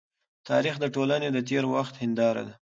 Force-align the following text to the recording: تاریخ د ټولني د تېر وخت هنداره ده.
تاریخ 0.49 0.75
د 0.79 0.85
ټولني 0.95 1.29
د 1.33 1.37
تېر 1.49 1.63
وخت 1.73 1.93
هنداره 2.01 2.43
ده. 2.47 2.53